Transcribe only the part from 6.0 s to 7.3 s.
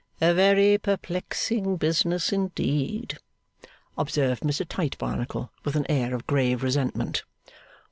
of grave resentment.